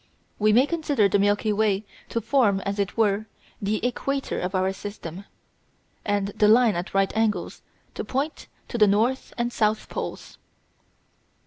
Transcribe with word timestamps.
We 0.39 0.51
may 0.51 0.65
consider 0.65 1.07
the 1.07 1.19
Milky 1.19 1.53
Way 1.53 1.85
to 2.09 2.21
form, 2.21 2.59
as 2.61 2.79
it 2.79 2.97
were, 2.97 3.27
the 3.61 3.85
equator 3.85 4.39
of 4.39 4.55
our 4.55 4.73
system, 4.73 5.25
and 6.03 6.29
the 6.29 6.47
line 6.47 6.75
at 6.75 6.95
right 6.95 7.15
angles 7.15 7.61
to 7.93 8.03
point 8.03 8.47
to 8.69 8.79
the 8.79 8.87
north 8.87 9.31
and 9.37 9.53
south 9.53 9.89
poles. 9.89 10.39